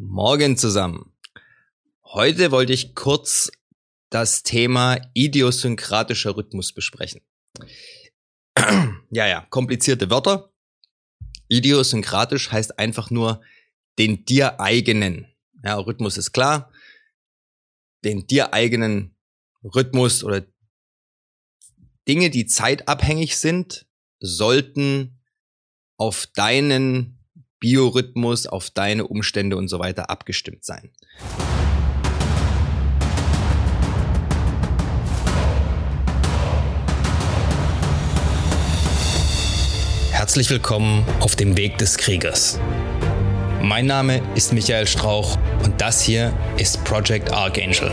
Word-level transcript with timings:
Morgen 0.00 0.56
zusammen. 0.56 1.12
Heute 2.04 2.52
wollte 2.52 2.72
ich 2.72 2.94
kurz 2.94 3.50
das 4.10 4.44
Thema 4.44 5.00
idiosynkratischer 5.12 6.36
Rhythmus 6.36 6.72
besprechen. 6.72 7.22
ja, 9.10 9.26
ja, 9.26 9.44
komplizierte 9.50 10.08
Wörter. 10.08 10.52
Idiosynkratisch 11.48 12.52
heißt 12.52 12.78
einfach 12.78 13.10
nur 13.10 13.42
den 13.98 14.24
dir 14.24 14.60
eigenen. 14.60 15.26
Ja, 15.64 15.76
Rhythmus 15.76 16.16
ist 16.16 16.30
klar. 16.30 16.72
Den 18.04 18.28
dir 18.28 18.54
eigenen 18.54 19.16
Rhythmus 19.64 20.22
oder 20.22 20.46
Dinge, 22.06 22.30
die 22.30 22.46
zeitabhängig 22.46 23.36
sind, 23.36 23.84
sollten 24.20 25.20
auf 25.96 26.28
deinen 26.28 27.17
Biorhythmus, 27.60 28.46
auf 28.46 28.70
deine 28.70 29.06
Umstände 29.06 29.56
und 29.56 29.68
so 29.68 29.78
weiter 29.78 30.10
abgestimmt 30.10 30.64
sein. 30.64 30.90
Herzlich 40.10 40.50
willkommen 40.50 41.04
auf 41.20 41.36
dem 41.36 41.56
Weg 41.56 41.78
des 41.78 41.96
Kriegers. 41.96 42.60
Mein 43.62 43.86
Name 43.86 44.22
ist 44.34 44.52
Michael 44.52 44.86
Strauch 44.86 45.38
und 45.64 45.80
das 45.80 46.02
hier 46.02 46.32
ist 46.58 46.84
Project 46.84 47.32
Archangel. 47.32 47.90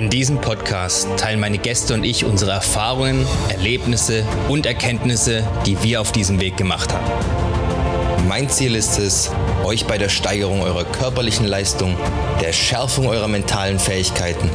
In 0.00 0.08
diesem 0.08 0.40
Podcast 0.40 1.06
teilen 1.18 1.40
meine 1.40 1.58
Gäste 1.58 1.92
und 1.92 2.04
ich 2.04 2.24
unsere 2.24 2.52
Erfahrungen, 2.52 3.26
Erlebnisse 3.50 4.24
und 4.48 4.64
Erkenntnisse, 4.64 5.46
die 5.66 5.82
wir 5.82 6.00
auf 6.00 6.10
diesem 6.10 6.40
Weg 6.40 6.56
gemacht 6.56 6.90
haben. 6.94 8.26
Mein 8.26 8.48
Ziel 8.48 8.76
ist 8.76 8.98
es, 8.98 9.30
euch 9.62 9.84
bei 9.84 9.98
der 9.98 10.08
Steigerung 10.08 10.62
eurer 10.62 10.84
körperlichen 10.84 11.44
Leistung, 11.44 11.98
der 12.40 12.54
Schärfung 12.54 13.08
eurer 13.08 13.28
mentalen 13.28 13.78
Fähigkeiten 13.78 14.48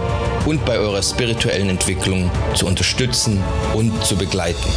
und 0.47 0.65
bei 0.65 0.79
eurer 0.79 1.03
spirituellen 1.03 1.69
Entwicklung 1.69 2.31
zu 2.55 2.65
unterstützen 2.65 3.43
und 3.75 4.03
zu 4.03 4.15
begleiten. 4.15 4.73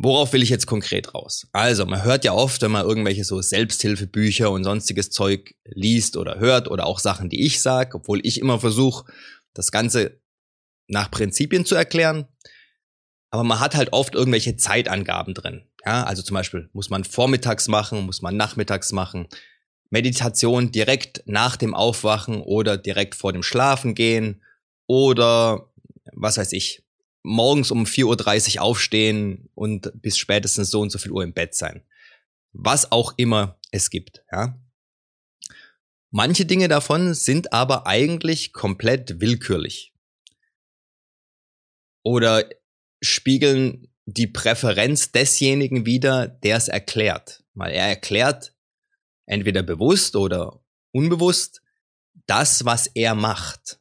Worauf 0.00 0.32
will 0.32 0.44
ich 0.44 0.48
jetzt 0.48 0.66
konkret 0.66 1.12
raus? 1.12 1.48
Also, 1.50 1.84
man 1.84 2.04
hört 2.04 2.24
ja 2.24 2.32
oft, 2.32 2.62
wenn 2.62 2.70
man 2.70 2.86
irgendwelche 2.86 3.24
so 3.24 3.40
Selbsthilfebücher 3.40 4.48
und 4.48 4.62
sonstiges 4.62 5.10
Zeug 5.10 5.56
liest 5.64 6.16
oder 6.16 6.38
hört 6.38 6.70
oder 6.70 6.86
auch 6.86 7.00
Sachen, 7.00 7.28
die 7.28 7.44
ich 7.44 7.60
sage, 7.60 7.96
obwohl 7.96 8.24
ich 8.24 8.40
immer 8.40 8.60
versuche, 8.60 9.10
das 9.54 9.72
Ganze 9.72 10.20
nach 10.86 11.10
Prinzipien 11.10 11.64
zu 11.64 11.74
erklären. 11.74 12.28
Aber 13.30 13.42
man 13.42 13.58
hat 13.58 13.74
halt 13.74 13.92
oft 13.92 14.14
irgendwelche 14.14 14.56
Zeitangaben 14.56 15.34
drin. 15.34 15.66
Ja, 15.84 16.04
also 16.04 16.22
zum 16.22 16.34
Beispiel 16.34 16.70
muss 16.72 16.90
man 16.90 17.02
vormittags 17.02 17.66
machen, 17.66 18.06
muss 18.06 18.22
man 18.22 18.36
nachmittags 18.36 18.92
machen. 18.92 19.26
Meditation 19.90 20.70
direkt 20.70 21.24
nach 21.26 21.56
dem 21.56 21.74
Aufwachen 21.74 22.40
oder 22.40 22.78
direkt 22.78 23.16
vor 23.16 23.32
dem 23.32 23.42
Schlafen 23.42 23.96
gehen 23.96 24.42
oder 24.86 25.72
was 26.12 26.38
weiß 26.38 26.52
ich, 26.52 26.84
morgens 27.28 27.70
um 27.70 27.84
4.30 27.84 28.56
Uhr 28.56 28.62
aufstehen 28.62 29.48
und 29.54 29.92
bis 29.94 30.18
spätestens 30.18 30.70
so 30.70 30.80
und 30.80 30.90
so 30.90 30.98
viel 30.98 31.12
Uhr 31.12 31.22
im 31.22 31.34
Bett 31.34 31.54
sein. 31.54 31.84
Was 32.52 32.90
auch 32.90 33.14
immer 33.16 33.60
es 33.70 33.90
gibt, 33.90 34.24
ja. 34.32 34.58
Manche 36.10 36.46
Dinge 36.46 36.68
davon 36.68 37.12
sind 37.12 37.52
aber 37.52 37.86
eigentlich 37.86 38.54
komplett 38.54 39.20
willkürlich. 39.20 39.92
Oder 42.02 42.48
spiegeln 43.02 43.92
die 44.06 44.26
Präferenz 44.26 45.12
desjenigen 45.12 45.84
wider, 45.84 46.26
der 46.26 46.56
es 46.56 46.68
erklärt. 46.68 47.44
Weil 47.52 47.72
er 47.72 47.86
erklärt 47.86 48.54
entweder 49.26 49.62
bewusst 49.62 50.16
oder 50.16 50.64
unbewusst 50.92 51.60
das, 52.26 52.64
was 52.64 52.86
er 52.86 53.14
macht. 53.14 53.77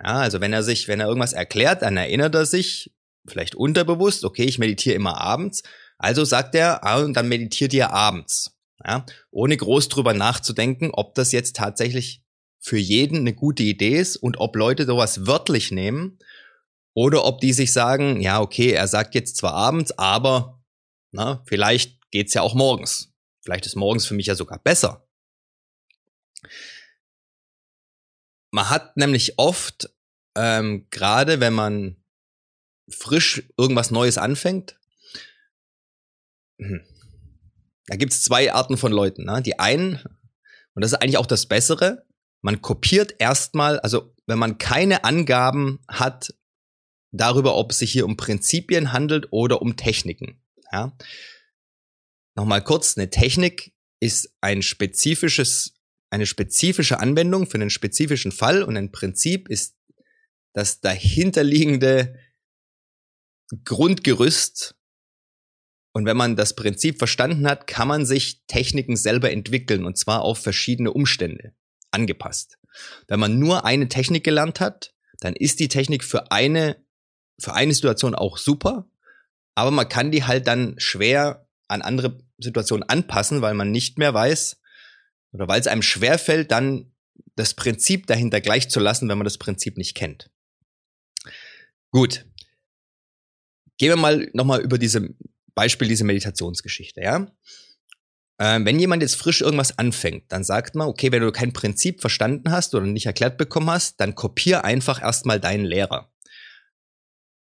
Ja, 0.00 0.16
also 0.16 0.40
wenn 0.40 0.52
er 0.52 0.62
sich, 0.62 0.88
wenn 0.88 1.00
er 1.00 1.08
irgendwas 1.08 1.32
erklärt, 1.32 1.82
dann 1.82 1.96
erinnert 1.96 2.34
er 2.34 2.46
sich, 2.46 2.92
vielleicht 3.26 3.54
unterbewusst, 3.54 4.24
okay, 4.24 4.44
ich 4.44 4.58
meditiere 4.58 4.94
immer 4.94 5.20
abends. 5.20 5.62
Also 5.98 6.24
sagt 6.24 6.54
er, 6.54 6.84
ah, 6.84 7.02
und 7.02 7.14
dann 7.14 7.28
meditiert 7.28 7.72
ihr 7.72 7.92
abends. 7.92 8.56
Ja, 8.84 9.06
ohne 9.30 9.56
groß 9.56 9.88
drüber 9.88 10.12
nachzudenken, 10.12 10.90
ob 10.92 11.14
das 11.14 11.32
jetzt 11.32 11.56
tatsächlich 11.56 12.22
für 12.60 12.76
jeden 12.76 13.18
eine 13.18 13.32
gute 13.32 13.62
Idee 13.62 13.98
ist 13.98 14.16
und 14.16 14.38
ob 14.38 14.54
Leute 14.54 14.84
sowas 14.84 15.26
wörtlich 15.26 15.70
nehmen 15.70 16.18
oder 16.94 17.24
ob 17.24 17.40
die 17.40 17.52
sich 17.52 17.72
sagen, 17.72 18.20
ja, 18.20 18.40
okay, 18.40 18.72
er 18.72 18.86
sagt 18.86 19.14
jetzt 19.14 19.36
zwar 19.36 19.54
abends, 19.54 19.92
aber 19.98 20.62
na, 21.10 21.42
vielleicht 21.46 22.10
geht's 22.10 22.34
ja 22.34 22.42
auch 22.42 22.54
morgens. 22.54 23.14
Vielleicht 23.42 23.66
ist 23.66 23.76
morgens 23.76 24.06
für 24.06 24.14
mich 24.14 24.26
ja 24.26 24.34
sogar 24.34 24.58
besser. 24.58 25.08
Man 28.50 28.68
hat 28.68 28.96
nämlich 28.96 29.38
oft, 29.38 29.90
ähm, 30.36 30.86
gerade 30.90 31.40
wenn 31.40 31.54
man 31.54 31.96
frisch 32.88 33.42
irgendwas 33.56 33.90
Neues 33.90 34.18
anfängt, 34.18 34.78
hm, 36.58 36.82
da 37.86 37.96
gibt's 37.96 38.22
zwei 38.22 38.52
Arten 38.52 38.76
von 38.76 38.92
Leuten. 38.92 39.24
Ne? 39.24 39.42
Die 39.42 39.58
einen, 39.58 39.96
und 40.74 40.82
das 40.82 40.92
ist 40.92 40.98
eigentlich 40.98 41.18
auch 41.18 41.26
das 41.26 41.46
Bessere, 41.46 42.06
man 42.42 42.62
kopiert 42.62 43.14
erstmal, 43.18 43.80
also 43.80 44.14
wenn 44.26 44.38
man 44.38 44.58
keine 44.58 45.04
Angaben 45.04 45.80
hat 45.88 46.34
darüber, 47.12 47.56
ob 47.56 47.72
es 47.72 47.78
sich 47.78 47.92
hier 47.92 48.04
um 48.04 48.16
Prinzipien 48.16 48.92
handelt 48.92 49.28
oder 49.30 49.62
um 49.62 49.76
Techniken. 49.76 50.40
Ja? 50.72 50.96
Nochmal 52.34 52.62
kurz, 52.62 52.96
eine 52.96 53.10
Technik 53.10 53.72
ist 54.00 54.34
ein 54.40 54.62
spezifisches 54.62 55.76
eine 56.10 56.26
spezifische 56.26 57.00
Anwendung 57.00 57.46
für 57.46 57.58
einen 57.58 57.70
spezifischen 57.70 58.32
Fall 58.32 58.62
und 58.62 58.76
ein 58.76 58.92
Prinzip 58.92 59.48
ist 59.48 59.75
das 60.56 60.80
dahinterliegende 60.80 62.18
Grundgerüst. 63.64 64.74
Und 65.92 66.06
wenn 66.06 66.16
man 66.16 66.34
das 66.34 66.56
Prinzip 66.56 66.96
verstanden 66.96 67.46
hat, 67.46 67.66
kann 67.66 67.86
man 67.86 68.06
sich 68.06 68.42
Techniken 68.46 68.96
selber 68.96 69.30
entwickeln 69.30 69.84
und 69.84 69.98
zwar 69.98 70.22
auf 70.22 70.38
verschiedene 70.38 70.94
Umstände 70.94 71.54
angepasst. 71.90 72.58
Wenn 73.06 73.20
man 73.20 73.38
nur 73.38 73.66
eine 73.66 73.88
Technik 73.88 74.24
gelernt 74.24 74.58
hat, 74.60 74.94
dann 75.20 75.36
ist 75.36 75.60
die 75.60 75.68
Technik 75.68 76.02
für 76.02 76.30
eine, 76.32 76.82
für 77.38 77.52
eine 77.52 77.74
Situation 77.74 78.14
auch 78.14 78.38
super, 78.38 78.88
aber 79.54 79.70
man 79.70 79.90
kann 79.90 80.10
die 80.10 80.24
halt 80.24 80.46
dann 80.46 80.76
schwer 80.78 81.46
an 81.68 81.82
andere 81.82 82.18
Situationen 82.38 82.88
anpassen, 82.88 83.42
weil 83.42 83.54
man 83.54 83.70
nicht 83.70 83.98
mehr 83.98 84.14
weiß, 84.14 84.58
oder 85.32 85.48
weil 85.48 85.60
es 85.60 85.66
einem 85.66 85.82
schwerfällt, 85.82 86.50
dann 86.50 86.94
das 87.34 87.52
Prinzip 87.52 88.06
dahinter 88.06 88.40
gleich 88.40 88.70
zu 88.70 88.80
lassen, 88.80 89.06
wenn 89.10 89.18
man 89.18 89.26
das 89.26 89.36
Prinzip 89.36 89.76
nicht 89.76 89.94
kennt. 89.94 90.30
Gut. 91.96 92.26
Gehen 93.78 93.88
wir 93.88 93.96
mal 93.96 94.28
nochmal 94.34 94.60
über 94.60 94.76
diese 94.76 95.14
Beispiel, 95.54 95.88
diese 95.88 96.04
Meditationsgeschichte, 96.04 97.00
ja? 97.00 97.26
Ähm, 98.38 98.66
wenn 98.66 98.78
jemand 98.78 99.00
jetzt 99.00 99.16
frisch 99.16 99.40
irgendwas 99.40 99.78
anfängt, 99.78 100.30
dann 100.30 100.44
sagt 100.44 100.74
man, 100.74 100.88
okay, 100.88 101.10
wenn 101.10 101.22
du 101.22 101.32
kein 101.32 101.54
Prinzip 101.54 102.02
verstanden 102.02 102.50
hast 102.50 102.74
oder 102.74 102.84
nicht 102.84 103.06
erklärt 103.06 103.38
bekommen 103.38 103.70
hast, 103.70 103.98
dann 103.98 104.14
kopier 104.14 104.62
einfach 104.62 105.00
erstmal 105.00 105.40
deinen 105.40 105.64
Lehrer. 105.64 106.12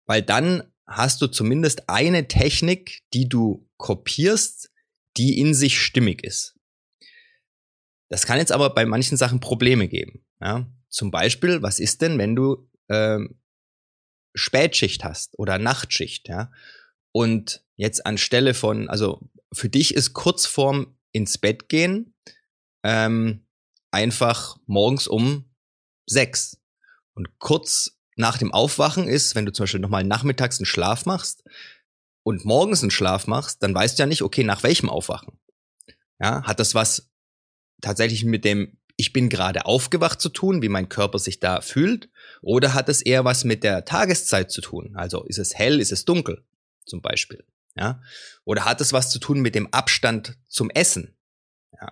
Weil 0.06 0.22
dann 0.22 0.64
hast 0.86 1.22
du 1.22 1.28
zumindest 1.28 1.88
eine 1.88 2.28
Technik, 2.28 3.04
die 3.14 3.30
du 3.30 3.70
kopierst, 3.78 4.70
die 5.16 5.40
in 5.40 5.54
sich 5.54 5.80
stimmig 5.80 6.26
ist. 6.26 6.60
Das 8.10 8.26
kann 8.26 8.38
jetzt 8.38 8.52
aber 8.52 8.72
bei 8.72 8.86
manchen 8.86 9.16
Sachen 9.16 9.40
Probleme 9.40 9.88
geben. 9.88 10.26
Ja? 10.42 10.70
Zum 10.90 11.10
Beispiel, 11.10 11.62
was 11.62 11.80
ist 11.80 12.02
denn, 12.02 12.18
wenn 12.18 12.36
du 12.36 12.68
ähm, 12.90 13.41
Spätschicht 14.34 15.04
hast 15.04 15.38
oder 15.38 15.58
Nachtschicht, 15.58 16.28
ja? 16.28 16.52
Und 17.12 17.64
jetzt 17.76 18.06
anstelle 18.06 18.54
von, 18.54 18.90
also 18.90 19.20
für 19.52 19.68
dich 19.68 19.94
ist 19.94 20.14
kurz 20.14 20.46
vorm 20.46 20.96
ins 21.12 21.38
Bett 21.38 21.68
gehen 21.68 22.14
ähm, 22.84 23.46
einfach 23.92 24.58
morgens 24.66 25.08
um 25.08 25.46
sechs. 26.08 26.60
Und 27.14 27.40
kurz 27.40 28.00
nach 28.16 28.38
dem 28.38 28.54
Aufwachen 28.54 29.08
ist, 29.08 29.36
wenn 29.36 29.46
du 29.46 29.52
zum 29.52 29.64
Beispiel 29.64 29.80
nochmal 29.80 30.04
nachmittags 30.04 30.60
einen 30.60 30.66
Schlaf 30.66 31.06
machst 31.06 31.44
und 32.24 32.46
morgens 32.46 32.82
einen 32.82 32.92
Schlaf 32.92 33.28
machst, 33.28 33.64
dann 33.64 33.74
weißt 33.74 33.98
du 33.98 34.04
ja 34.04 34.08
nicht, 34.08 34.22
okay, 34.22 34.44
nach 34.44 34.64
welchem 34.64 34.90
Aufwachen. 34.90 35.40
Ja, 36.20 36.44
hat 36.44 36.60
das 36.60 36.76
was 36.76 37.10
tatsächlich 37.82 38.24
mit 38.26 38.46
dem 38.46 38.78
ich 39.02 39.14
bin 39.14 39.30
gerade 39.30 39.66
aufgewacht 39.66 40.22
zu 40.22 40.30
tun, 40.30 40.62
wie 40.62 40.70
mein 40.70 40.88
Körper 40.88 41.18
sich 41.18 41.40
da 41.40 41.62
fühlt? 41.62 42.10
Oder 42.44 42.76
hat 42.76 42.88
es 42.88 43.02
eher 43.02 43.26
was 43.26 43.44
mit 43.44 43.64
der 43.64 43.84
Tageszeit 43.84 44.52
zu 44.52 44.62
tun? 44.62 44.96
Also 44.96 45.24
ist 45.24 45.40
es 45.40 45.56
hell, 45.56 45.80
ist 45.80 45.92
es 45.92 46.06
dunkel 46.06 46.46
zum 46.86 47.02
Beispiel? 47.02 47.44
Ja? 47.76 48.00
Oder 48.46 48.66
hat 48.66 48.80
es 48.80 48.94
was 48.94 49.10
zu 49.10 49.18
tun 49.18 49.42
mit 49.42 49.56
dem 49.56 49.66
Abstand 49.74 50.38
zum 50.48 50.70
Essen? 50.70 51.18
Ja. 51.74 51.92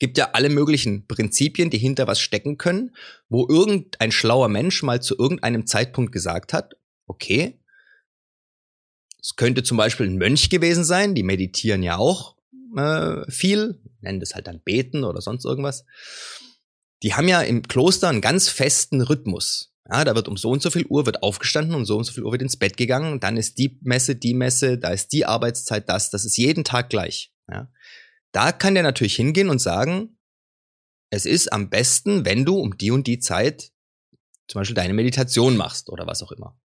Gibt 0.00 0.18
ja 0.18 0.30
alle 0.32 0.48
möglichen 0.48 1.06
Prinzipien, 1.06 1.70
die 1.70 1.78
hinter 1.78 2.08
was 2.08 2.18
stecken 2.18 2.58
können, 2.58 2.96
wo 3.28 3.46
irgendein 3.48 4.10
schlauer 4.10 4.48
Mensch 4.48 4.82
mal 4.82 5.00
zu 5.00 5.16
irgendeinem 5.16 5.68
Zeitpunkt 5.68 6.10
gesagt 6.10 6.52
hat, 6.52 6.74
okay, 7.06 7.60
es 9.20 9.36
könnte 9.36 9.62
zum 9.62 9.76
Beispiel 9.76 10.06
ein 10.06 10.18
Mönch 10.18 10.50
gewesen 10.50 10.82
sein, 10.82 11.14
die 11.14 11.22
meditieren 11.22 11.84
ja 11.84 11.96
auch 11.96 12.35
äh, 12.76 13.30
viel, 13.30 13.80
nennen 14.00 14.20
das 14.20 14.34
halt 14.34 14.46
dann 14.46 14.62
Beten 14.62 15.04
oder 15.04 15.20
sonst 15.20 15.44
irgendwas. 15.44 15.84
Die 17.02 17.14
haben 17.14 17.28
ja 17.28 17.42
im 17.42 17.62
Kloster 17.62 18.08
einen 18.08 18.20
ganz 18.20 18.48
festen 18.48 19.00
Rhythmus. 19.00 19.72
Ja, 19.88 20.04
da 20.04 20.14
wird 20.14 20.26
um 20.28 20.36
so 20.36 20.50
und 20.50 20.62
so 20.62 20.70
viel 20.70 20.86
Uhr 20.86 21.06
wird 21.06 21.22
aufgestanden 21.22 21.74
und 21.74 21.84
so 21.84 21.96
und 21.96 22.04
so 22.04 22.12
viel 22.12 22.24
Uhr 22.24 22.32
wird 22.32 22.42
ins 22.42 22.56
Bett 22.56 22.76
gegangen. 22.76 23.20
Dann 23.20 23.36
ist 23.36 23.58
die 23.58 23.78
Messe, 23.82 24.16
die 24.16 24.34
Messe, 24.34 24.78
da 24.78 24.90
ist 24.90 25.12
die 25.12 25.26
Arbeitszeit, 25.26 25.88
das. 25.88 26.10
Das 26.10 26.24
ist 26.24 26.36
jeden 26.36 26.64
Tag 26.64 26.90
gleich. 26.90 27.32
Ja. 27.48 27.70
Da 28.32 28.52
kann 28.52 28.74
der 28.74 28.82
natürlich 28.82 29.14
hingehen 29.14 29.48
und 29.48 29.60
sagen, 29.60 30.18
es 31.10 31.24
ist 31.24 31.52
am 31.52 31.70
besten, 31.70 32.24
wenn 32.24 32.44
du 32.44 32.58
um 32.58 32.76
die 32.76 32.90
und 32.90 33.06
die 33.06 33.20
Zeit 33.20 33.70
zum 34.48 34.60
Beispiel 34.60 34.74
deine 34.74 34.94
Meditation 34.94 35.56
machst 35.56 35.88
oder 35.88 36.06
was 36.06 36.22
auch 36.22 36.32
immer. 36.32 36.58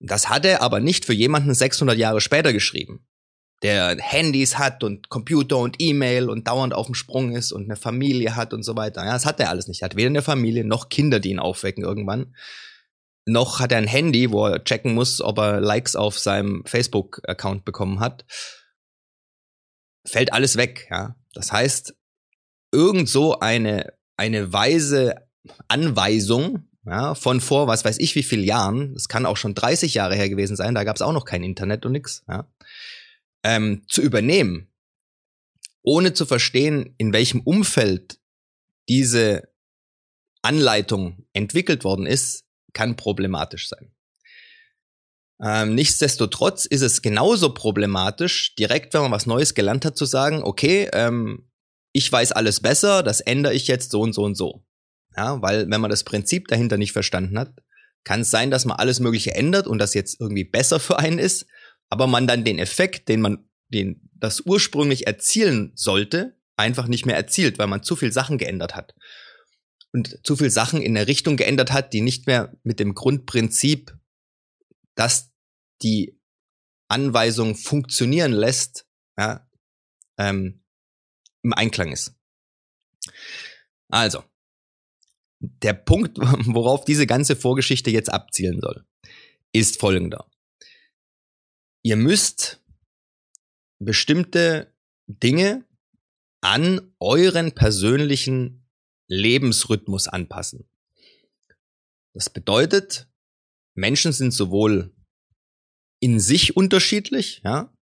Das 0.00 0.28
hat 0.28 0.44
er 0.44 0.62
aber 0.62 0.80
nicht 0.80 1.04
für 1.04 1.12
jemanden 1.12 1.54
600 1.54 1.98
Jahre 1.98 2.20
später 2.20 2.52
geschrieben, 2.52 3.07
der 3.62 3.96
Handys 3.98 4.58
hat 4.58 4.84
und 4.84 5.08
Computer 5.08 5.58
und 5.58 5.76
E-Mail 5.80 6.30
und 6.30 6.46
dauernd 6.46 6.74
auf 6.74 6.86
dem 6.86 6.94
Sprung 6.94 7.34
ist 7.34 7.52
und 7.52 7.64
eine 7.64 7.76
Familie 7.76 8.36
hat 8.36 8.54
und 8.54 8.62
so 8.62 8.76
weiter. 8.76 9.04
Ja, 9.04 9.12
das 9.12 9.26
hat 9.26 9.40
er 9.40 9.50
alles 9.50 9.66
nicht. 9.66 9.82
Er 9.82 9.86
hat 9.86 9.96
weder 9.96 10.08
eine 10.08 10.22
Familie 10.22 10.64
noch 10.64 10.88
Kinder, 10.88 11.18
die 11.18 11.30
ihn 11.30 11.40
aufwecken 11.40 11.84
irgendwann. 11.84 12.34
Noch 13.26 13.60
hat 13.60 13.72
er 13.72 13.78
ein 13.78 13.86
Handy, 13.86 14.30
wo 14.30 14.46
er 14.46 14.64
checken 14.64 14.94
muss, 14.94 15.20
ob 15.20 15.38
er 15.38 15.60
Likes 15.60 15.96
auf 15.96 16.18
seinem 16.18 16.62
Facebook-Account 16.66 17.64
bekommen 17.64 18.00
hat. 18.00 18.24
Fällt 20.06 20.32
alles 20.32 20.56
weg, 20.56 20.86
ja. 20.90 21.16
Das 21.34 21.52
heißt, 21.52 21.94
irgend 22.72 23.08
so 23.08 23.40
eine, 23.40 23.92
eine 24.16 24.52
weise 24.52 25.28
Anweisung, 25.68 26.68
ja, 26.86 27.14
von 27.14 27.40
vor, 27.40 27.66
was 27.66 27.84
weiß 27.84 27.98
ich 27.98 28.14
wie 28.14 28.22
viel 28.22 28.44
Jahren, 28.44 28.94
das 28.94 29.08
kann 29.08 29.26
auch 29.26 29.36
schon 29.36 29.54
30 29.54 29.94
Jahre 29.94 30.14
her 30.14 30.28
gewesen 30.28 30.56
sein, 30.56 30.74
da 30.74 30.84
gab 30.84 30.96
es 30.96 31.02
auch 31.02 31.12
noch 31.12 31.24
kein 31.24 31.42
Internet 31.42 31.84
und 31.84 31.92
nix, 31.92 32.24
ja, 32.28 32.46
ähm, 33.42 33.84
zu 33.88 34.02
übernehmen, 34.02 34.68
ohne 35.82 36.12
zu 36.12 36.26
verstehen, 36.26 36.94
in 36.98 37.12
welchem 37.12 37.40
Umfeld 37.40 38.18
diese 38.88 39.48
Anleitung 40.42 41.26
entwickelt 41.32 41.84
worden 41.84 42.06
ist, 42.06 42.44
kann 42.72 42.96
problematisch 42.96 43.68
sein. 43.68 43.92
Ähm, 45.40 45.74
nichtsdestotrotz 45.74 46.64
ist 46.64 46.82
es 46.82 47.00
genauso 47.00 47.54
problematisch, 47.54 48.54
direkt, 48.56 48.94
wenn 48.94 49.02
man 49.02 49.12
was 49.12 49.26
Neues 49.26 49.54
gelernt 49.54 49.84
hat, 49.84 49.96
zu 49.96 50.04
sagen, 50.04 50.42
okay, 50.42 50.88
ähm, 50.92 51.48
ich 51.92 52.10
weiß 52.10 52.32
alles 52.32 52.60
besser, 52.60 53.02
das 53.02 53.20
ändere 53.20 53.54
ich 53.54 53.66
jetzt 53.68 53.90
so 53.90 54.00
und 54.00 54.12
so 54.12 54.24
und 54.24 54.34
so. 54.34 54.64
Ja, 55.16 55.40
weil 55.42 55.70
wenn 55.70 55.80
man 55.80 55.90
das 55.90 56.04
Prinzip 56.04 56.48
dahinter 56.48 56.76
nicht 56.76 56.92
verstanden 56.92 57.38
hat, 57.38 57.52
kann 58.04 58.20
es 58.20 58.30
sein, 58.30 58.50
dass 58.50 58.64
man 58.64 58.78
alles 58.78 59.00
Mögliche 59.00 59.34
ändert 59.34 59.66
und 59.66 59.78
das 59.78 59.94
jetzt 59.94 60.20
irgendwie 60.20 60.44
besser 60.44 60.80
für 60.80 60.98
einen 60.98 61.18
ist, 61.18 61.46
aber 61.90 62.06
man 62.06 62.26
dann 62.26 62.44
den 62.44 62.58
Effekt, 62.58 63.08
den 63.08 63.20
man, 63.20 63.48
den 63.68 64.08
das 64.14 64.40
ursprünglich 64.40 65.06
erzielen 65.06 65.72
sollte, 65.74 66.36
einfach 66.56 66.88
nicht 66.88 67.06
mehr 67.06 67.16
erzielt, 67.16 67.58
weil 67.58 67.68
man 67.68 67.82
zu 67.82 67.96
viel 67.96 68.12
Sachen 68.12 68.38
geändert 68.38 68.74
hat. 68.74 68.94
Und 69.92 70.20
zu 70.24 70.36
viel 70.36 70.50
Sachen 70.50 70.82
in 70.82 70.94
der 70.94 71.06
Richtung 71.06 71.36
geändert 71.36 71.72
hat, 71.72 71.92
die 71.92 72.02
nicht 72.02 72.26
mehr 72.26 72.54
mit 72.62 72.78
dem 72.78 72.94
Grundprinzip, 72.94 73.96
dass 74.94 75.32
die 75.82 76.20
Anweisung 76.88 77.54
funktionieren 77.54 78.32
lässt, 78.32 78.86
ja, 79.16 79.48
ähm, 80.18 80.64
im 81.42 81.52
Einklang 81.52 81.92
ist. 81.92 82.14
Also, 83.88 84.24
der 85.40 85.74
Punkt, 85.74 86.18
worauf 86.20 86.84
diese 86.84 87.06
ganze 87.06 87.36
Vorgeschichte 87.36 87.90
jetzt 87.90 88.12
abzielen 88.12 88.60
soll, 88.60 88.84
ist 89.52 89.80
folgender. 89.80 90.28
Ihr 91.84 91.96
müsst 91.96 92.62
bestimmte 93.82 94.74
Dinge 95.06 95.64
an 96.40 96.94
euren 97.00 97.52
persönlichen 97.52 98.68
Lebensrhythmus 99.08 100.08
anpassen. 100.08 100.68
Das 102.14 102.30
bedeutet, 102.30 103.08
Menschen 103.76 104.12
sind 104.12 104.32
sowohl 104.32 104.94
in 106.00 106.20
sich 106.20 106.56
unterschiedlich, 106.56 107.40
ja, 107.44 107.72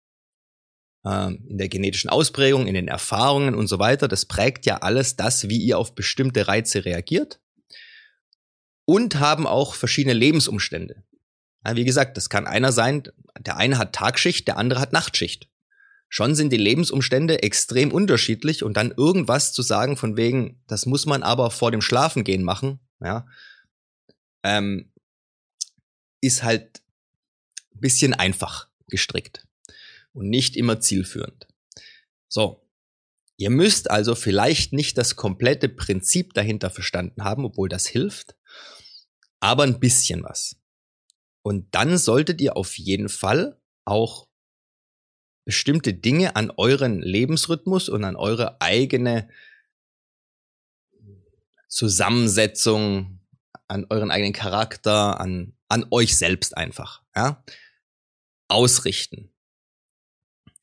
ähm, 1.07 1.45
in 1.49 1.59
der 1.59 1.69
genetischen 1.69 2.11
Ausprägung, 2.11 2.67
in 2.67 2.75
den 2.75 2.89
Erfahrungen 2.89 3.55
und 3.55 3.67
so 3.67 3.79
weiter. 3.79 4.09
Das 4.09 4.27
prägt 4.27 4.67
ja 4.67 4.79
alles 4.79 5.17
das, 5.17 5.49
wie 5.49 5.59
ihr 5.59 5.79
auf 5.79 5.95
bestimmte 5.95 6.49
Reize 6.49 6.85
reagiert 6.85 7.41
und 8.87 9.17
haben 9.17 9.47
auch 9.47 9.75
verschiedene 9.75 10.15
Lebensumstände. 10.15 11.05
Ja, 11.67 11.75
wie 11.75 11.85
gesagt, 11.85 12.17
das 12.17 12.31
kann 12.31 12.47
einer 12.47 12.71
sein, 12.71 13.03
der 13.41 13.57
eine 13.57 13.79
hat 13.79 13.93
Tagschicht, 13.93 14.47
der 14.47 14.57
andere 14.57 14.79
hat 14.79 14.93
Nachtschicht. 14.93 15.49
Schon 16.09 16.37
sind 16.37 16.53
die 16.53 16.57
Lebensumstände 16.57 17.43
extrem 17.43 17.91
unterschiedlich 17.91 18.63
und 18.63 18.77
dann 18.77 18.93
irgendwas 18.93 19.53
zu 19.53 19.63
sagen 19.63 19.97
von 19.97 20.17
wegen, 20.17 20.63
das 20.69 20.87
muss 20.87 21.07
man 21.07 21.25
aber 21.25 21.51
vor 21.51 21.73
dem 21.73 21.81
Schlafengehen 21.81 22.45
machen, 22.45 22.79
ja, 23.01 23.27
ähm, 24.45 24.93
ist 26.21 26.45
halt 26.45 26.83
bisschen 27.75 28.15
einfach 28.15 28.69
gestrickt 28.89 29.45
und 30.13 30.29
nicht 30.29 30.57
immer 30.57 30.81
zielführend. 30.81 31.49
So. 32.29 32.63
Ihr 33.39 33.51
müsst 33.51 33.91
also 33.91 34.15
vielleicht 34.15 34.73
nicht 34.73 34.97
das 34.97 35.15
komplette 35.17 35.69
Prinzip 35.69 36.33
dahinter 36.33 36.71
verstanden 36.71 37.23
haben, 37.23 37.45
obwohl 37.45 37.69
das 37.69 37.87
hilft, 37.87 38.35
aber 39.41 39.65
ein 39.65 39.79
bisschen 39.79 40.23
was. 40.23 40.57
Und 41.47 41.77
dann 41.77 41.97
solltet 41.97 42.41
ihr 42.41 42.57
auf 42.57 42.77
jeden 42.77 43.09
Fall 43.09 43.57
auch 43.85 44.27
bestimmte 45.45 45.95
Dinge 45.95 46.35
an 46.35 46.51
euren 46.51 47.01
Lebensrhythmus 47.01 47.89
und 47.89 48.03
an 48.03 48.17
eure 48.17 48.61
eigene 48.61 49.29
Zusammensetzung, 51.69 53.21
an 53.69 53.87
euren 53.91 54.11
eigenen 54.11 54.33
Charakter, 54.33 55.21
an, 55.21 55.57
an 55.69 55.87
euch 55.93 56.19
selbst 56.19 56.57
einfach, 56.57 57.05
ja, 57.15 57.45
ausrichten. 58.49 59.33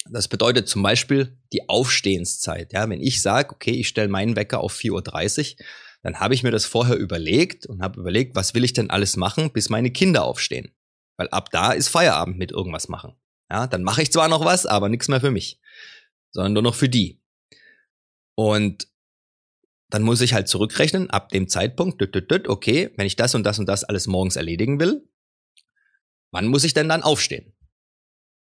Das 0.10 0.28
bedeutet 0.28 0.68
zum 0.68 0.84
Beispiel 0.84 1.40
die 1.54 1.70
Aufstehenszeit. 1.70 2.74
Ja, 2.74 2.90
wenn 2.90 3.00
ich 3.00 3.22
sage, 3.22 3.54
okay, 3.56 3.72
ich 3.72 3.88
stelle 3.88 4.10
meinen 4.10 4.36
Wecker 4.36 4.60
auf 4.60 4.76
4.30 4.76 5.54
Uhr, 5.54 5.66
dann 6.04 6.20
habe 6.20 6.34
ich 6.34 6.44
mir 6.44 6.52
das 6.52 6.66
vorher 6.66 6.98
überlegt 6.98 7.66
und 7.66 7.82
habe 7.82 8.00
überlegt, 8.00 8.36
was 8.36 8.54
will 8.54 8.64
ich 8.64 8.74
denn 8.74 8.90
alles 8.90 9.16
machen, 9.16 9.52
bis 9.52 9.70
meine 9.70 9.90
Kinder 9.90 10.26
aufstehen. 10.26 10.76
Weil 11.18 11.30
ab 11.30 11.50
da 11.52 11.72
ist 11.72 11.88
Feierabend 11.88 12.38
mit 12.38 12.52
irgendwas 12.52 12.90
machen. 12.90 13.16
Ja, 13.50 13.68
dann 13.68 13.84
mache 13.84 14.02
ich 14.02 14.12
zwar 14.12 14.28
noch 14.28 14.44
was, 14.44 14.66
aber 14.66 14.90
nichts 14.90 15.08
mehr 15.08 15.22
für 15.22 15.32
mich, 15.32 15.60
sondern 16.32 16.54
nur 16.54 16.64
noch 16.64 16.76
für 16.76 16.90
die. 16.90 17.22
Und 18.36 18.88
dann 19.90 20.04
muss 20.04 20.22
ich 20.22 20.34
halt 20.34 20.48
zurückrechnen, 20.48 21.10
ab 21.10 21.30
dem 21.30 21.48
Zeitpunkt, 21.48 22.02
okay, 22.50 22.92
wenn 22.98 23.06
ich 23.06 23.16
das 23.16 23.36
und 23.36 23.44
das 23.44 23.60
und 23.60 23.68
das 23.68 23.84
alles 23.84 24.08
morgens 24.08 24.36
erledigen 24.36 24.80
will, 24.80 25.08
wann 26.32 26.48
muss 26.48 26.64
ich 26.64 26.74
denn 26.74 26.90
dann 26.90 27.04
aufstehen? 27.04 27.54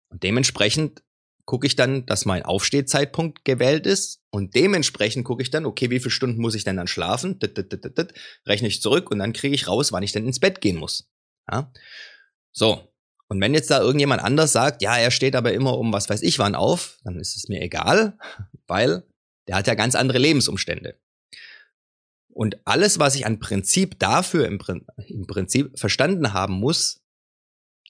Und 0.08 0.22
dementsprechend 0.22 1.02
gucke 1.46 1.66
ich 1.66 1.76
dann, 1.76 2.04
dass 2.06 2.26
mein 2.26 2.42
Aufstehzeitpunkt 2.42 3.44
gewählt 3.44 3.86
ist 3.86 4.20
und 4.30 4.54
dementsprechend 4.54 5.24
gucke 5.24 5.42
ich 5.42 5.50
dann, 5.50 5.64
okay, 5.64 5.90
wie 5.90 6.00
viele 6.00 6.10
Stunden 6.10 6.40
muss 6.40 6.56
ich 6.56 6.64
denn 6.64 6.76
dann 6.76 6.88
schlafen? 6.88 7.38
Rechne 8.46 8.68
ich 8.68 8.82
zurück 8.82 9.10
und 9.10 9.20
dann 9.20 9.32
kriege 9.32 9.54
ich 9.54 9.68
raus, 9.68 9.92
wann 9.92 10.02
ich 10.02 10.12
denn 10.12 10.26
ins 10.26 10.40
Bett 10.40 10.60
gehen 10.60 10.76
muss. 10.76 11.08
Ja? 11.50 11.72
So. 12.52 12.92
Und 13.28 13.40
wenn 13.40 13.54
jetzt 13.54 13.70
da 13.70 13.80
irgendjemand 13.80 14.22
anders 14.22 14.52
sagt, 14.52 14.82
ja, 14.82 14.96
er 14.96 15.10
steht 15.10 15.34
aber 15.34 15.52
immer 15.52 15.78
um 15.78 15.92
was 15.92 16.08
weiß 16.08 16.22
ich 16.22 16.38
wann 16.38 16.54
auf, 16.54 16.98
dann 17.02 17.18
ist 17.18 17.36
es 17.36 17.48
mir 17.48 17.60
egal, 17.60 18.18
weil 18.66 19.04
der 19.48 19.56
hat 19.56 19.66
ja 19.66 19.74
ganz 19.74 19.94
andere 19.94 20.18
Lebensumstände. 20.18 20.98
Und 22.28 22.58
alles, 22.66 22.98
was 22.98 23.14
ich 23.14 23.24
an 23.24 23.38
Prinzip 23.38 23.98
dafür 23.98 24.46
im, 24.46 24.58
im 25.08 25.26
Prinzip 25.26 25.78
verstanden 25.78 26.34
haben 26.34 26.54
muss, 26.54 27.02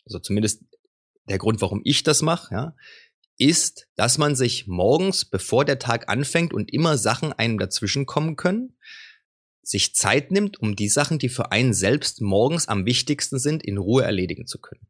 also 0.05 0.21
zumindest 0.21 0.63
der 1.29 1.39
Grund, 1.39 1.61
warum 1.61 1.81
ich 1.85 2.03
das 2.03 2.23
mache, 2.23 2.55
ja, 2.55 2.77
ist, 3.39 3.89
dass 3.97 4.19
man 4.19 4.35
sich 4.35 4.67
morgens, 4.67 5.25
bevor 5.25 5.65
der 5.65 5.79
Tag 5.79 6.09
anfängt 6.09 6.55
und 6.55 6.73
immer 6.73 6.99
Sachen 6.99 7.33
einem 7.33 7.59
dazwischen 7.59 8.07
kommen 8.07 8.37
können, 8.37 8.77
sich 9.63 9.95
Zeit 9.95 10.31
nimmt, 10.31 10.61
um 10.61 10.77
die 10.77 10.89
Sachen, 10.89 11.19
die 11.19 11.29
für 11.29 11.51
einen 11.53 11.75
selbst 11.75 12.21
morgens 12.21 12.69
am 12.69 12.87
wichtigsten 12.87 13.39
sind, 13.39 13.65
in 13.65 13.79
Ruhe 13.79 14.05
erledigen 14.05 14.47
zu 14.47 14.61
können. 14.61 14.87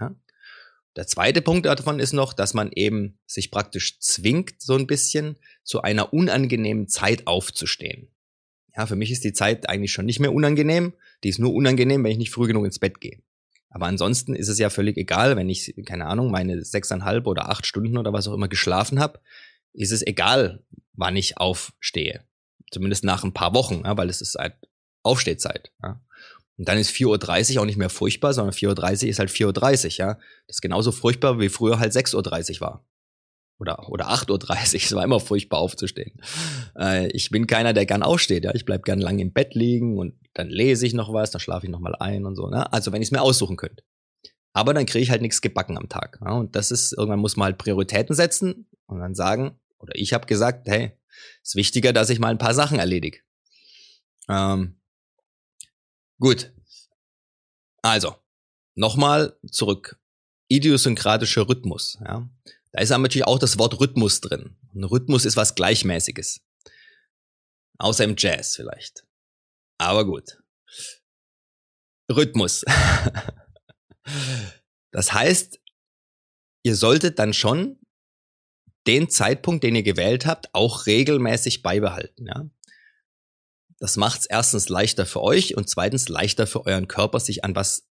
Ja? 0.00 0.14
Der 0.96 1.06
zweite 1.06 1.42
Punkt 1.42 1.66
davon 1.66 2.00
ist 2.00 2.14
noch, 2.14 2.32
dass 2.32 2.54
man 2.54 2.70
eben 2.72 3.18
sich 3.26 3.50
praktisch 3.50 4.00
zwingt, 4.00 4.62
so 4.62 4.74
ein 4.74 4.86
bisschen 4.86 5.38
zu 5.62 5.82
einer 5.82 6.14
unangenehmen 6.14 6.88
Zeit 6.88 7.26
aufzustehen. 7.26 8.08
Ja, 8.74 8.86
für 8.86 8.96
mich 8.96 9.10
ist 9.10 9.24
die 9.24 9.34
Zeit 9.34 9.68
eigentlich 9.68 9.92
schon 9.92 10.06
nicht 10.06 10.20
mehr 10.20 10.32
unangenehm. 10.32 10.94
Die 11.22 11.28
ist 11.28 11.38
nur 11.38 11.52
unangenehm, 11.52 12.02
wenn 12.02 12.12
ich 12.12 12.18
nicht 12.18 12.32
früh 12.32 12.46
genug 12.46 12.64
ins 12.64 12.78
Bett 12.78 13.00
gehe. 13.00 13.22
Aber 13.76 13.88
ansonsten 13.88 14.34
ist 14.34 14.48
es 14.48 14.58
ja 14.58 14.70
völlig 14.70 14.96
egal, 14.96 15.36
wenn 15.36 15.50
ich, 15.50 15.74
keine 15.84 16.06
Ahnung, 16.06 16.30
meine 16.30 16.64
sechseinhalb 16.64 17.26
oder 17.26 17.50
acht 17.50 17.66
Stunden 17.66 17.98
oder 17.98 18.14
was 18.14 18.26
auch 18.26 18.32
immer 18.32 18.48
geschlafen 18.48 18.98
habe, 18.98 19.20
ist 19.74 19.92
es 19.92 20.00
egal, 20.00 20.64
wann 20.94 21.14
ich 21.14 21.36
aufstehe. 21.36 22.24
Zumindest 22.70 23.04
nach 23.04 23.22
ein 23.22 23.34
paar 23.34 23.52
Wochen, 23.52 23.82
ja, 23.84 23.94
weil 23.98 24.08
es 24.08 24.22
ist 24.22 24.36
halt 24.36 24.54
Aufstehzeit. 25.02 25.72
Ja. 25.82 26.00
Und 26.56 26.66
dann 26.66 26.78
ist 26.78 26.90
4.30 26.90 27.56
Uhr 27.56 27.60
auch 27.60 27.66
nicht 27.66 27.76
mehr 27.76 27.90
furchtbar, 27.90 28.32
sondern 28.32 28.54
4.30 28.54 29.02
Uhr 29.02 29.10
ist 29.10 29.18
halt 29.18 29.28
4.30 29.28 29.84
Uhr, 29.84 29.90
ja. 30.06 30.14
Das 30.46 30.56
ist 30.56 30.62
genauso 30.62 30.90
furchtbar, 30.90 31.38
wie 31.38 31.50
früher 31.50 31.78
halt 31.78 31.92
6.30 31.92 32.54
Uhr 32.54 32.60
war. 32.62 32.86
oder, 33.58 33.90
oder 33.90 34.08
8.30 34.08 34.30
Uhr. 34.30 34.56
Es 34.86 34.94
war 34.94 35.04
immer 35.04 35.20
furchtbar 35.20 35.58
aufzustehen. 35.58 36.18
Äh, 36.78 37.08
ich 37.08 37.28
bin 37.28 37.46
keiner, 37.46 37.74
der 37.74 37.84
gern 37.84 38.02
aufsteht. 38.02 38.46
Ja? 38.46 38.54
Ich 38.54 38.64
bleib 38.64 38.84
gern 38.84 39.00
lang 39.00 39.18
im 39.18 39.34
Bett 39.34 39.54
liegen 39.54 39.98
und 39.98 40.14
dann 40.36 40.50
lese 40.50 40.86
ich 40.86 40.92
noch 40.92 41.12
was, 41.12 41.30
dann 41.30 41.40
schlafe 41.40 41.66
ich 41.66 41.72
noch 41.72 41.80
mal 41.80 41.94
ein 41.94 42.26
und 42.26 42.36
so. 42.36 42.48
Ne? 42.48 42.70
Also 42.70 42.92
wenn 42.92 43.00
ich 43.00 43.08
es 43.08 43.12
mir 43.12 43.22
aussuchen 43.22 43.56
könnte. 43.56 43.82
Aber 44.52 44.74
dann 44.74 44.84
kriege 44.84 45.02
ich 45.02 45.10
halt 45.10 45.22
nichts 45.22 45.40
gebacken 45.40 45.78
am 45.78 45.88
Tag. 45.88 46.18
Ja? 46.22 46.32
Und 46.32 46.56
das 46.56 46.70
ist, 46.70 46.92
irgendwann 46.92 47.20
muss 47.20 47.36
man 47.36 47.46
halt 47.46 47.58
Prioritäten 47.58 48.14
setzen 48.14 48.68
und 48.86 49.00
dann 49.00 49.14
sagen, 49.14 49.58
oder 49.78 49.94
ich 49.96 50.12
habe 50.12 50.26
gesagt, 50.26 50.68
hey, 50.68 50.92
ist 51.42 51.56
wichtiger, 51.56 51.94
dass 51.94 52.10
ich 52.10 52.18
mal 52.18 52.28
ein 52.28 52.38
paar 52.38 52.52
Sachen 52.52 52.78
erledige. 52.78 53.20
Ähm, 54.28 54.78
gut. 56.20 56.52
Also, 57.80 58.14
nochmal 58.74 59.38
zurück. 59.50 59.98
Idiosynkratischer 60.48 61.48
Rhythmus. 61.48 61.98
Ja? 62.04 62.28
Da 62.72 62.80
ist 62.82 62.92
aber 62.92 63.02
natürlich 63.02 63.26
auch 63.26 63.38
das 63.38 63.58
Wort 63.58 63.80
Rhythmus 63.80 64.20
drin. 64.20 64.54
Ein 64.74 64.84
Rhythmus 64.84 65.24
ist 65.24 65.36
was 65.36 65.54
Gleichmäßiges. 65.54 66.42
Außer 67.78 68.04
im 68.04 68.16
Jazz 68.18 68.56
vielleicht. 68.56 69.05
Aber 69.86 70.04
gut. 70.04 70.42
Rhythmus. 72.10 72.64
das 74.90 75.12
heißt, 75.12 75.60
ihr 76.64 76.74
solltet 76.74 77.20
dann 77.20 77.32
schon 77.32 77.78
den 78.88 79.08
Zeitpunkt, 79.08 79.62
den 79.62 79.76
ihr 79.76 79.84
gewählt 79.84 80.26
habt, 80.26 80.52
auch 80.56 80.86
regelmäßig 80.86 81.62
beibehalten. 81.62 82.26
Ja? 82.26 82.50
Das 83.78 83.96
macht 83.96 84.22
es 84.22 84.26
erstens 84.26 84.68
leichter 84.68 85.06
für 85.06 85.22
euch 85.22 85.56
und 85.56 85.70
zweitens 85.70 86.08
leichter 86.08 86.48
für 86.48 86.66
euren 86.66 86.88
Körper, 86.88 87.20
sich 87.20 87.44
an 87.44 87.54
was 87.54 87.88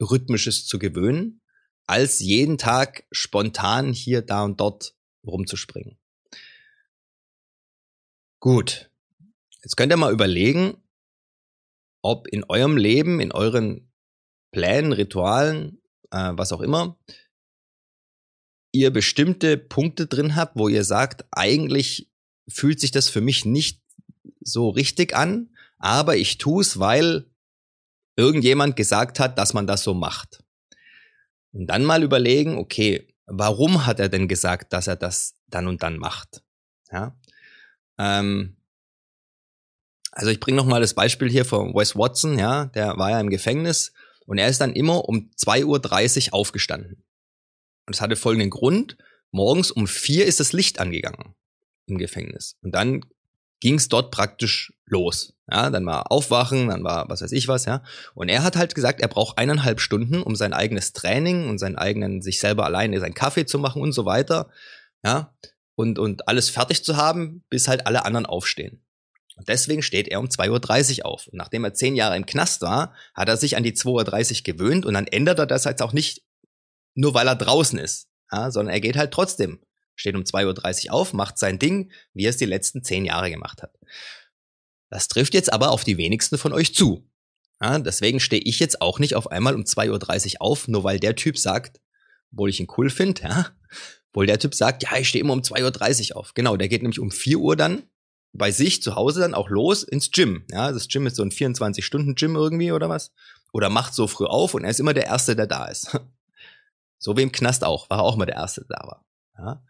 Rhythmisches 0.00 0.66
zu 0.66 0.78
gewöhnen, 0.78 1.42
als 1.86 2.20
jeden 2.20 2.56
Tag 2.56 3.04
spontan 3.10 3.92
hier, 3.92 4.22
da 4.22 4.42
und 4.42 4.58
dort 4.58 4.94
rumzuspringen. 5.22 5.98
Gut. 8.40 8.90
Jetzt 9.62 9.76
könnt 9.76 9.92
ihr 9.92 9.98
mal 9.98 10.14
überlegen, 10.14 10.82
ob 12.06 12.28
in 12.28 12.44
eurem 12.44 12.76
Leben, 12.76 13.20
in 13.20 13.32
euren 13.32 13.92
Plänen, 14.52 14.92
Ritualen, 14.92 15.82
äh, 16.12 16.32
was 16.34 16.52
auch 16.52 16.60
immer, 16.60 16.98
ihr 18.72 18.92
bestimmte 18.92 19.56
Punkte 19.58 20.06
drin 20.06 20.36
habt, 20.36 20.56
wo 20.56 20.68
ihr 20.68 20.84
sagt, 20.84 21.24
eigentlich 21.32 22.08
fühlt 22.48 22.78
sich 22.78 22.92
das 22.92 23.08
für 23.08 23.20
mich 23.20 23.44
nicht 23.44 23.82
so 24.40 24.68
richtig 24.68 25.16
an, 25.16 25.50
aber 25.78 26.16
ich 26.16 26.38
tue 26.38 26.62
es, 26.62 26.78
weil 26.78 27.28
irgendjemand 28.16 28.76
gesagt 28.76 29.18
hat, 29.18 29.36
dass 29.36 29.52
man 29.52 29.66
das 29.66 29.82
so 29.82 29.92
macht. 29.92 30.44
Und 31.52 31.66
dann 31.66 31.84
mal 31.84 32.02
überlegen, 32.02 32.56
okay, 32.56 33.08
warum 33.26 33.84
hat 33.84 33.98
er 33.98 34.08
denn 34.08 34.28
gesagt, 34.28 34.72
dass 34.72 34.86
er 34.86 34.96
das 34.96 35.34
dann 35.48 35.66
und 35.66 35.82
dann 35.82 35.98
macht? 35.98 36.42
Ja. 36.92 37.18
Ähm, 37.98 38.55
also 40.16 40.30
ich 40.30 40.40
bringe 40.40 40.56
noch 40.56 40.64
mal 40.64 40.80
das 40.80 40.94
Beispiel 40.94 41.28
hier 41.28 41.44
von 41.44 41.74
Wes 41.74 41.94
Watson, 41.94 42.38
ja, 42.38 42.66
der 42.66 42.96
war 42.96 43.10
ja 43.10 43.20
im 43.20 43.28
Gefängnis 43.28 43.92
und 44.24 44.38
er 44.38 44.48
ist 44.48 44.62
dann 44.62 44.72
immer 44.72 45.06
um 45.06 45.30
2.30 45.38 46.28
Uhr 46.28 46.34
aufgestanden. 46.34 47.04
Und 47.86 47.94
es 47.94 48.00
hatte 48.00 48.16
folgenden 48.16 48.48
Grund. 48.48 48.96
Morgens 49.30 49.70
um 49.70 49.86
vier 49.86 50.24
ist 50.24 50.40
das 50.40 50.54
Licht 50.54 50.80
angegangen 50.80 51.34
im 51.86 51.98
Gefängnis. 51.98 52.56
Und 52.62 52.74
dann 52.74 53.04
ging 53.60 53.74
es 53.74 53.88
dort 53.88 54.10
praktisch 54.10 54.72
los. 54.86 55.34
Ja, 55.50 55.68
dann 55.68 55.84
war 55.84 56.10
Aufwachen, 56.10 56.68
dann 56.68 56.82
war 56.82 57.10
was 57.10 57.20
weiß 57.20 57.32
ich 57.32 57.46
was, 57.46 57.66
ja. 57.66 57.82
Und 58.14 58.30
er 58.30 58.42
hat 58.42 58.56
halt 58.56 58.74
gesagt, 58.74 59.02
er 59.02 59.08
braucht 59.08 59.36
eineinhalb 59.36 59.80
Stunden, 59.80 60.22
um 60.22 60.34
sein 60.34 60.54
eigenes 60.54 60.94
Training 60.94 61.48
und 61.50 61.58
seinen 61.58 61.76
eigenen, 61.76 62.22
sich 62.22 62.40
selber 62.40 62.64
alleine 62.64 63.00
seinen 63.00 63.14
Kaffee 63.14 63.44
zu 63.44 63.58
machen 63.58 63.82
und 63.82 63.92
so 63.92 64.06
weiter, 64.06 64.48
ja. 65.04 65.34
Und, 65.74 65.98
und 65.98 66.26
alles 66.26 66.48
fertig 66.48 66.82
zu 66.82 66.96
haben, 66.96 67.44
bis 67.50 67.68
halt 67.68 67.86
alle 67.86 68.06
anderen 68.06 68.24
aufstehen. 68.24 68.85
Und 69.36 69.48
deswegen 69.48 69.82
steht 69.82 70.08
er 70.08 70.18
um 70.18 70.26
2.30 70.26 71.00
Uhr 71.00 71.06
auf. 71.06 71.26
Und 71.28 71.36
nachdem 71.36 71.64
er 71.64 71.74
zehn 71.74 71.94
Jahre 71.94 72.16
im 72.16 72.26
Knast 72.26 72.62
war, 72.62 72.94
hat 73.14 73.28
er 73.28 73.36
sich 73.36 73.56
an 73.56 73.62
die 73.62 73.74
2.30 73.74 74.38
Uhr 74.38 74.42
gewöhnt 74.42 74.86
und 74.86 74.94
dann 74.94 75.06
ändert 75.06 75.38
er 75.38 75.46
das 75.46 75.64
jetzt 75.64 75.82
auch 75.82 75.92
nicht 75.92 76.22
nur 76.96 77.14
weil 77.14 77.28
er 77.28 77.36
draußen 77.36 77.78
ist, 77.78 78.08
ja, 78.32 78.50
sondern 78.50 78.74
er 78.74 78.80
geht 78.80 78.96
halt 78.96 79.12
trotzdem, 79.12 79.60
steht 79.94 80.16
um 80.16 80.22
2.30 80.22 80.86
Uhr 80.86 80.94
auf, 80.94 81.12
macht 81.12 81.38
sein 81.38 81.58
Ding, 81.58 81.92
wie 82.14 82.24
er 82.24 82.30
es 82.30 82.38
die 82.38 82.46
letzten 82.46 82.82
zehn 82.82 83.04
Jahre 83.04 83.30
gemacht 83.30 83.62
hat. 83.62 83.74
Das 84.90 85.08
trifft 85.08 85.34
jetzt 85.34 85.52
aber 85.52 85.70
auf 85.70 85.84
die 85.84 85.98
wenigsten 85.98 86.38
von 86.38 86.52
euch 86.52 86.74
zu. 86.74 87.08
Ja, 87.60 87.78
deswegen 87.78 88.20
stehe 88.20 88.42
ich 88.42 88.58
jetzt 88.60 88.80
auch 88.80 88.98
nicht 88.98 89.14
auf 89.14 89.30
einmal 89.30 89.54
um 89.54 89.62
2.30 89.62 90.34
Uhr 90.34 90.42
auf, 90.42 90.68
nur 90.68 90.84
weil 90.84 90.98
der 90.98 91.16
Typ 91.16 91.38
sagt, 91.38 91.80
obwohl 92.32 92.50
ich 92.50 92.60
ihn 92.60 92.68
cool 92.76 92.90
finde, 92.90 93.22
ja, 93.22 93.50
obwohl 94.10 94.26
der 94.26 94.38
Typ 94.38 94.54
sagt, 94.54 94.82
ja, 94.82 94.96
ich 94.96 95.08
stehe 95.08 95.22
immer 95.22 95.34
um 95.34 95.40
2.30 95.40 96.10
Uhr 96.10 96.16
auf. 96.16 96.34
Genau, 96.34 96.56
der 96.56 96.68
geht 96.68 96.82
nämlich 96.82 97.00
um 97.00 97.10
4 97.10 97.38
Uhr 97.38 97.56
dann 97.56 97.82
bei 98.36 98.50
sich 98.50 98.82
zu 98.82 98.94
Hause 98.94 99.20
dann 99.20 99.34
auch 99.34 99.48
los 99.48 99.82
ins 99.82 100.10
Gym. 100.10 100.44
Ja, 100.50 100.72
das 100.72 100.88
Gym 100.88 101.06
ist 101.06 101.16
so 101.16 101.22
ein 101.22 101.30
24-Stunden-Gym 101.30 102.36
irgendwie 102.36 102.72
oder 102.72 102.88
was. 102.88 103.12
Oder 103.52 103.70
macht 103.70 103.94
so 103.94 104.06
früh 104.06 104.26
auf 104.26 104.54
und 104.54 104.64
er 104.64 104.70
ist 104.70 104.80
immer 104.80 104.94
der 104.94 105.06
Erste, 105.06 105.36
der 105.36 105.46
da 105.46 105.66
ist. 105.66 105.98
So 106.98 107.14
wie 107.14 107.22
im 107.22 107.30
Knast 107.30 107.62
auch, 107.62 107.90
war 107.90 107.98
er 107.98 108.04
auch 108.04 108.16
mal 108.16 108.24
der 108.24 108.36
Erste, 108.36 108.64
der 108.64 108.78
da 108.78 108.86
war. 108.86 109.04
Ja? 109.38 109.62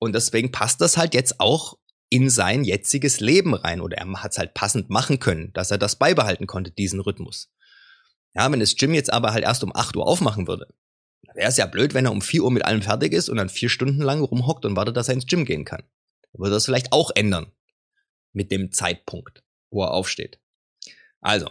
Und 0.00 0.12
deswegen 0.12 0.50
passt 0.50 0.80
das 0.80 0.96
halt 0.96 1.14
jetzt 1.14 1.38
auch 1.38 1.78
in 2.10 2.30
sein 2.30 2.64
jetziges 2.64 3.20
Leben 3.20 3.54
rein 3.54 3.80
oder 3.80 3.96
er 3.96 4.12
hat 4.22 4.32
es 4.32 4.38
halt 4.38 4.54
passend 4.54 4.90
machen 4.90 5.20
können, 5.20 5.52
dass 5.52 5.70
er 5.70 5.78
das 5.78 5.96
beibehalten 5.96 6.48
konnte, 6.48 6.72
diesen 6.72 6.98
Rhythmus. 6.98 7.52
Ja, 8.34 8.50
wenn 8.50 8.58
das 8.58 8.74
Gym 8.74 8.92
jetzt 8.92 9.12
aber 9.12 9.32
halt 9.32 9.44
erst 9.44 9.62
um 9.62 9.74
8 9.74 9.96
Uhr 9.96 10.06
aufmachen 10.06 10.48
würde, 10.48 10.66
wäre 11.32 11.48
es 11.48 11.56
ja 11.56 11.66
blöd, 11.66 11.94
wenn 11.94 12.06
er 12.06 12.12
um 12.12 12.22
4 12.22 12.42
Uhr 12.42 12.50
mit 12.50 12.64
allem 12.64 12.82
fertig 12.82 13.12
ist 13.12 13.28
und 13.28 13.36
dann 13.36 13.48
vier 13.48 13.68
Stunden 13.68 14.02
lang 14.02 14.20
rumhockt 14.20 14.64
und 14.64 14.74
wartet, 14.74 14.96
dass 14.96 15.08
er 15.08 15.14
ins 15.14 15.26
Gym 15.26 15.44
gehen 15.44 15.64
kann. 15.64 15.84
Würde 16.32 16.54
das 16.54 16.64
vielleicht 16.64 16.92
auch 16.92 17.12
ändern 17.14 17.52
mit 18.38 18.52
dem 18.52 18.70
Zeitpunkt, 18.72 19.42
wo 19.70 19.82
er 19.82 19.90
aufsteht. 19.90 20.38
Also, 21.20 21.50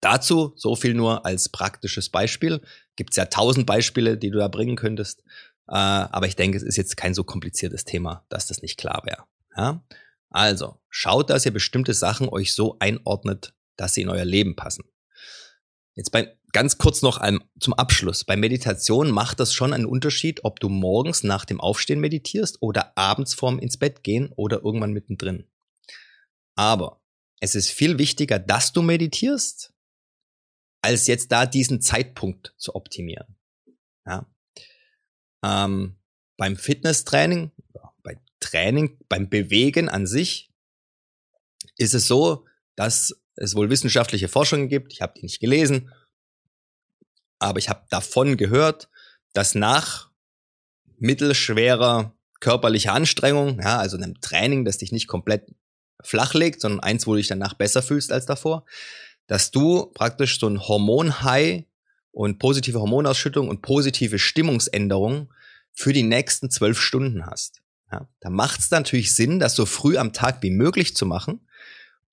dazu 0.00 0.52
so 0.56 0.76
viel 0.76 0.94
nur 0.94 1.26
als 1.26 1.48
praktisches 1.48 2.08
Beispiel. 2.08 2.62
Gibt 2.94 3.10
es 3.10 3.16
ja 3.16 3.26
tausend 3.26 3.66
Beispiele, 3.66 4.16
die 4.16 4.30
du 4.30 4.38
da 4.38 4.46
bringen 4.46 4.76
könntest. 4.76 5.24
Äh, 5.68 5.74
aber 5.74 6.28
ich 6.28 6.36
denke, 6.36 6.56
es 6.56 6.62
ist 6.62 6.76
jetzt 6.76 6.96
kein 6.96 7.14
so 7.14 7.24
kompliziertes 7.24 7.84
Thema, 7.84 8.24
dass 8.28 8.46
das 8.46 8.62
nicht 8.62 8.78
klar 8.78 9.02
wäre. 9.04 9.24
Ja? 9.56 9.84
Also, 10.30 10.80
schaut, 10.88 11.30
dass 11.30 11.44
ihr 11.44 11.52
bestimmte 11.52 11.94
Sachen 11.94 12.28
euch 12.28 12.54
so 12.54 12.76
einordnet, 12.78 13.52
dass 13.76 13.94
sie 13.94 14.02
in 14.02 14.08
euer 14.08 14.24
Leben 14.24 14.54
passen. 14.54 14.84
Jetzt 15.96 16.12
bei, 16.12 16.36
ganz 16.52 16.78
kurz 16.78 17.02
noch 17.02 17.18
ein, 17.18 17.40
zum 17.58 17.74
Abschluss. 17.74 18.22
Bei 18.22 18.36
Meditation 18.36 19.10
macht 19.10 19.40
das 19.40 19.52
schon 19.52 19.72
einen 19.72 19.86
Unterschied, 19.86 20.44
ob 20.44 20.60
du 20.60 20.68
morgens 20.68 21.24
nach 21.24 21.44
dem 21.44 21.60
Aufstehen 21.60 22.00
meditierst 22.00 22.58
oder 22.60 22.96
abends 22.96 23.34
vorm 23.34 23.58
ins 23.58 23.78
Bett 23.78 24.04
gehen 24.04 24.30
oder 24.36 24.62
irgendwann 24.62 24.92
mittendrin. 24.92 25.48
Aber 26.56 27.00
es 27.40 27.54
ist 27.54 27.70
viel 27.70 27.98
wichtiger, 27.98 28.38
dass 28.38 28.72
du 28.72 28.82
meditierst, 28.82 29.72
als 30.82 31.06
jetzt 31.06 31.30
da 31.30 31.46
diesen 31.46 31.80
Zeitpunkt 31.80 32.54
zu 32.56 32.74
optimieren. 32.74 33.36
Ja. 34.06 34.26
Ähm, 35.44 35.98
beim 36.36 36.56
Fitnesstraining, 36.56 37.52
bei 38.02 38.20
Training, 38.40 38.98
beim 39.08 39.28
Bewegen 39.28 39.88
an 39.88 40.06
sich 40.06 40.50
ist 41.76 41.94
es 41.94 42.06
so, 42.06 42.46
dass 42.74 43.20
es 43.36 43.54
wohl 43.54 43.70
wissenschaftliche 43.70 44.28
Forschungen 44.28 44.68
gibt. 44.68 44.92
Ich 44.92 45.02
habe 45.02 45.14
die 45.16 45.22
nicht 45.22 45.40
gelesen, 45.40 45.92
aber 47.38 47.58
ich 47.58 47.68
habe 47.68 47.86
davon 47.90 48.36
gehört, 48.36 48.88
dass 49.34 49.54
nach 49.54 50.10
mittelschwerer 50.98 52.16
körperlicher 52.40 52.92
Anstrengung, 52.92 53.60
ja, 53.60 53.78
also 53.78 53.96
einem 53.96 54.20
Training, 54.20 54.64
das 54.64 54.78
dich 54.78 54.92
nicht 54.92 55.08
komplett 55.08 55.46
flach 56.02 56.34
legt, 56.34 56.60
sondern 56.60 56.80
eins, 56.80 57.06
wo 57.06 57.12
du 57.12 57.18
dich 57.18 57.28
danach 57.28 57.54
besser 57.54 57.82
fühlst 57.82 58.12
als 58.12 58.26
davor, 58.26 58.64
dass 59.26 59.50
du 59.50 59.86
praktisch 59.86 60.38
so 60.38 60.48
ein 60.48 60.60
Hormonhigh 60.60 61.64
und 62.12 62.38
positive 62.38 62.80
Hormonausschüttung 62.80 63.48
und 63.48 63.62
positive 63.62 64.18
Stimmungsänderung 64.18 65.32
für 65.72 65.92
die 65.92 66.02
nächsten 66.02 66.50
zwölf 66.50 66.80
Stunden 66.80 67.26
hast. 67.26 67.60
Ja, 67.92 68.08
da 68.20 68.30
macht 68.30 68.60
es 68.60 68.70
natürlich 68.70 69.14
Sinn, 69.14 69.38
das 69.38 69.54
so 69.54 69.66
früh 69.66 69.96
am 69.96 70.12
Tag 70.12 70.42
wie 70.42 70.50
möglich 70.50 70.96
zu 70.96 71.06
machen, 71.06 71.46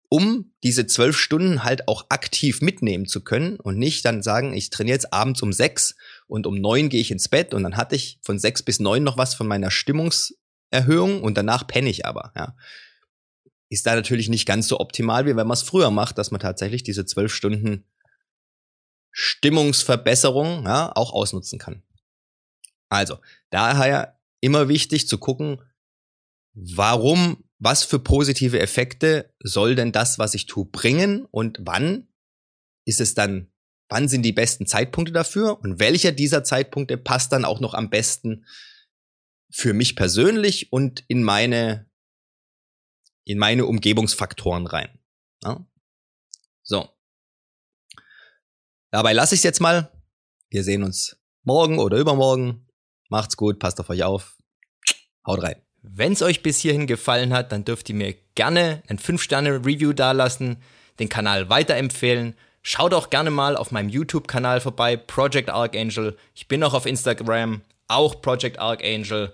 um 0.10 0.52
diese 0.62 0.86
zwölf 0.86 1.18
Stunden 1.18 1.64
halt 1.64 1.88
auch 1.88 2.06
aktiv 2.10 2.62
mitnehmen 2.62 3.08
zu 3.08 3.24
können 3.24 3.56
und 3.60 3.80
nicht 3.80 4.06
dann 4.06 4.22
sagen, 4.22 4.54
ich 4.54 4.70
trainiere 4.70 4.96
jetzt 4.96 5.14
abends 5.14 5.42
um 5.42 5.52
sechs 5.52 5.96
und 6.28 6.46
um 6.46 6.56
neun 6.56 6.90
gehe 6.90 7.02
ich 7.02 7.10
ins 7.10 7.30
Bett 7.30 7.54
und 7.54 7.64
dann 7.64 7.78
hatte 7.78 7.96
ich 7.96 8.20
von 8.22 8.38
sechs 8.38 8.62
bis 8.62 8.80
neun 8.80 9.04
noch 9.04 9.18
was 9.18 9.34
von 9.34 9.48
meiner 9.48 9.72
Stimmungserhöhung 9.72 11.24
und 11.24 11.38
danach 11.38 11.66
penne 11.66 11.90
ich 11.90 12.06
aber. 12.06 12.32
Ja 12.36 12.56
ist 13.74 13.86
da 13.86 13.96
natürlich 13.96 14.30
nicht 14.30 14.46
ganz 14.46 14.68
so 14.68 14.80
optimal, 14.80 15.26
wie 15.26 15.36
wenn 15.36 15.48
man 15.48 15.56
es 15.56 15.64
früher 15.64 15.92
macht, 15.92 16.18
dass 16.18 16.32
man 16.32 16.40
tatsächlich 16.40 16.84
diese 16.84 17.06
zwölf 17.06 17.34
Stunden 17.34 17.86
Stimmungsverbesserung 19.12 20.66
ja, 20.66 20.92
auch 20.96 21.14
ausnutzen 21.14 21.60
kann. 21.60 21.84
Also, 22.90 23.18
daher 23.50 24.20
immer 24.42 24.68
wichtig 24.68 25.08
zu 25.08 25.18
gucken, 25.18 25.62
warum, 26.54 27.44
was 27.60 27.84
für 27.84 28.00
positive 28.00 28.60
Effekte 28.60 29.34
soll 29.40 29.76
denn 29.76 29.92
das, 29.92 30.20
was 30.20 30.34
ich 30.34 30.46
tue, 30.46 30.66
bringen 30.66 31.26
und 31.32 31.60
wann 31.62 32.08
ist 32.86 33.02
es 33.02 33.14
dann, 33.14 33.52
wann 33.90 34.08
sind 34.08 34.24
die 34.24 34.34
besten 34.34 34.68
Zeitpunkte 34.68 35.14
dafür 35.14 35.60
und 35.62 35.80
welcher 35.80 36.12
dieser 36.12 36.44
Zeitpunkte 36.44 36.98
passt 36.98 37.32
dann 37.32 37.46
auch 37.46 37.60
noch 37.60 37.74
am 37.74 37.90
besten 37.90 38.46
für 39.50 39.74
mich 39.74 39.96
persönlich 39.96 40.72
und 40.72 41.04
in 41.08 41.24
meine, 41.24 41.88
in 43.26 43.38
meine 43.38 43.66
Umgebungsfaktoren 43.66 44.68
rein. 44.68 45.00
Ja? 45.44 45.66
So. 46.64 46.90
Dabei 48.92 49.14
lasse 49.14 49.36
ich 49.36 49.40
es 49.40 49.44
jetzt 49.44 49.62
mal. 49.62 49.92
Wir 50.50 50.64
sehen 50.64 50.84
uns 50.84 51.18
morgen 51.44 51.80
oder 51.80 51.98
übermorgen. 51.98 52.68
Macht's 53.10 53.38
gut, 53.38 53.60
passt 53.60 53.80
auf 53.80 53.90
euch 53.90 54.04
auf. 54.04 54.38
Haut 55.26 55.42
rein. 55.42 55.62
Wenn 55.82 56.14
es 56.14 56.22
euch 56.22 56.44
bis 56.44 56.60
hierhin 56.60 56.88
gefallen 56.88 57.34
hat, 57.34 57.52
dann 57.52 57.66
dürft 57.66 57.90
ihr 57.90 57.96
mir 57.96 58.16
gerne 58.36 58.84
ein 58.88 59.00
5-Sterne-Review 59.00 59.94
dalassen, 59.94 60.62
den 61.00 61.10
Kanal 61.10 61.50
weiterempfehlen. 61.50 62.36
Schaut 62.62 62.94
auch 62.94 63.10
gerne 63.10 63.32
mal 63.32 63.58
auf 63.58 63.72
meinem 63.72 63.90
YouTube-Kanal 63.90 64.62
vorbei, 64.62 64.96
Project 64.96 65.50
Archangel. 65.50 66.18
Ich 66.34 66.48
bin 66.48 66.64
auch 66.64 66.74
auf 66.74 66.86
Instagram, 66.86 67.62
auch 67.88 68.22
Project 68.22 68.60
Archangel. 68.60 69.34